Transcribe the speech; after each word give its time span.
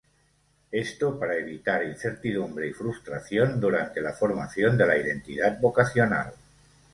Esto 0.71 1.19
para 1.19 1.37
evitar 1.37 1.83
incertidumbre 1.83 2.67
y 2.67 2.73
frustración, 2.73 3.59
durante 3.61 4.01
la 4.01 4.13
formación 4.13 4.75
de 4.75 4.87
la 4.87 4.97
identidad 4.97 5.59
vocacional. 5.59 6.33